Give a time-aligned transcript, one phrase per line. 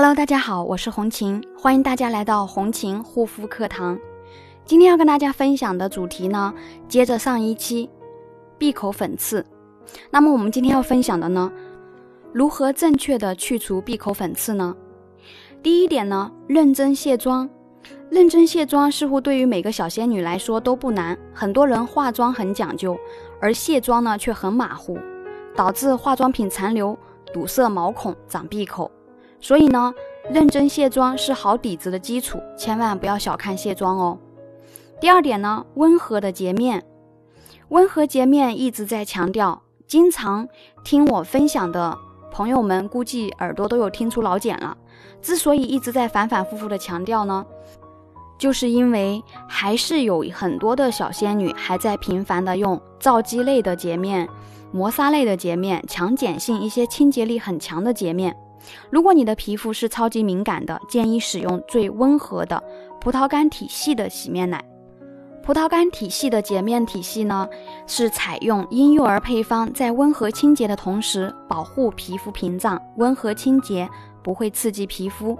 [0.00, 3.98] Hello，大家好，我是红琴，欢迎大家来到红琴护肤课堂。
[4.64, 6.54] 今天要跟大家分享的主题呢，
[6.86, 7.90] 接着上一期
[8.56, 9.44] 闭口粉刺。
[10.08, 11.52] 那么我们今天要分享的呢，
[12.32, 14.76] 如何正确的去除闭口粉刺呢？
[15.64, 17.50] 第一点呢，认真卸妆。
[18.08, 22.96] 认真卸妆似乎对于每个小仙女来说都不难，很多人化妆很讲究，
[23.40, 24.96] 而卸妆呢却很马虎，
[25.56, 26.96] 导致化妆品残留，
[27.34, 28.88] 堵塞毛孔，长闭口。
[29.40, 29.94] 所以呢，
[30.30, 34.18] 认真卸妆是好底子的基础，千万不要小看卸妆哦。
[35.00, 36.84] 第二点呢，温和的洁面，
[37.68, 40.48] 温和洁面一直在强调，经常
[40.82, 41.96] 听我分享的
[42.32, 44.76] 朋友们估计耳朵都有听出老茧了。
[45.22, 47.46] 之所以一直在反反复复的强调呢，
[48.38, 54.28] 就是因为还是有很多的小仙女还在频繁的用皂基类的洁面、
[54.72, 58.36] 磨砂类的洁面、强碱性一些清洁力很强的洁面。
[58.90, 62.62] 如果你的皮肤是超级敏感的，建议使用最温和的
[63.00, 64.64] 葡萄干体系的洗面奶。
[65.42, 67.48] 葡萄干体系的洁面体系呢，
[67.86, 73.88] 是采用婴幼儿配方，在温和清洁的同时，保护皮肤屏障，温和清洁
[74.22, 75.38] 不会刺激皮肤。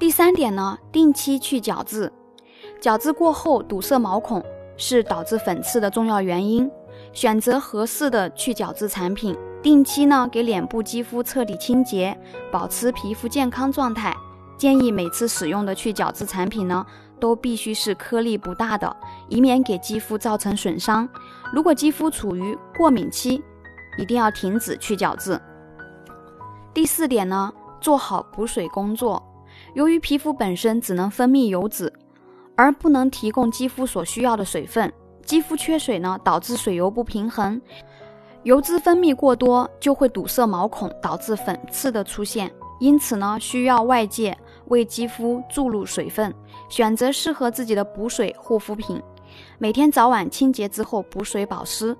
[0.00, 2.12] 第三点呢，定期去角质，
[2.80, 4.44] 角质过后堵塞毛孔
[4.76, 6.68] 是导致粉刺的重要原因，
[7.12, 9.36] 选择合适的去角质产品。
[9.62, 12.18] 定期呢给脸部肌肤彻底清洁，
[12.50, 14.14] 保持皮肤健康状态。
[14.58, 16.84] 建议每次使用的去角质产品呢，
[17.20, 18.94] 都必须是颗粒不大的，
[19.28, 21.08] 以免给肌肤造成损伤。
[21.52, 23.42] 如果肌肤处于过敏期，
[23.98, 25.40] 一定要停止去角质。
[26.74, 29.22] 第四点呢，做好补水工作。
[29.74, 31.92] 由于皮肤本身只能分泌油脂，
[32.56, 34.92] 而不能提供肌肤所需要的水分，
[35.24, 37.60] 肌肤缺水呢，导致水油不平衡。
[38.44, 42.50] 油脂分泌过多就会堵塞毛孔，导致粉刺的出现。
[42.80, 46.34] 因此呢，需要外界为肌肤注入水分，
[46.68, 49.00] 选择适合自己的补水护肤品。
[49.58, 51.96] 每天早晚清洁之后补水保湿，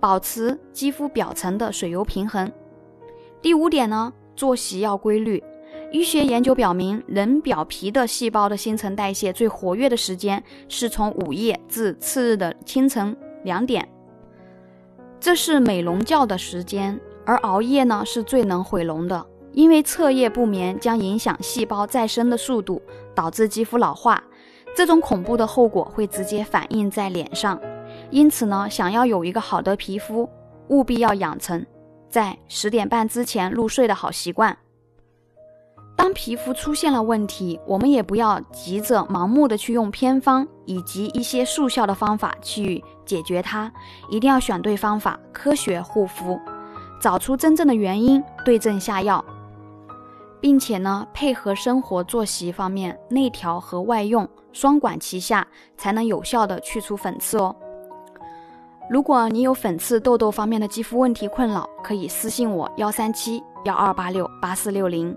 [0.00, 2.50] 保持肌肤表层的水油平衡。
[3.40, 5.42] 第五点呢，作息要规律。
[5.92, 13.88] 医学研究表明，人表皮的细胞的新陈代谢最活跃的时间是从午夜至次日的清晨两点。
[15.18, 22.80] 这是美容觉的时间，而熬夜呢是最能毁容的，因为彻夜不眠将影响细胞再生的速度，
[23.14, 24.22] 导致肌肤老化。
[24.74, 27.58] 这种恐怖的后果会直接反映在脸上。
[28.10, 30.28] 因此呢，想要有一个好的皮肤，
[30.68, 31.64] 务必要养成
[32.08, 34.56] 在十点半之前入睡的好习惯。
[35.96, 43.72] 当皮肤出现了问题，我们也不要急着盲目的去用偏方以及一些速效的方法去解决它，
[44.10, 46.38] 一定要选对方法，科学护肤，
[47.00, 49.24] 找出真正的原因，对症下药，
[50.38, 55.46] 并且呢，配合生活作息方面内调和外用双管齐下，
[55.78, 57.56] 才能有效的去除粉刺哦。
[58.88, 65.16] 如果你有粉刺、痘痘方面的肌肤问题困扰，可以私信我幺三七幺二八六八四六零。